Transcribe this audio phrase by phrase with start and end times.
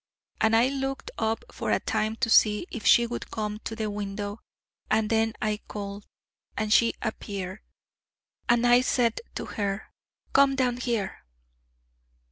[0.41, 3.91] And I looked up for a time to see if she would come to the
[3.91, 4.39] window,
[4.89, 6.07] and then I called,
[6.57, 7.59] and she appeared.
[8.49, 9.91] And I said to her:
[10.33, 11.19] 'Come down here.'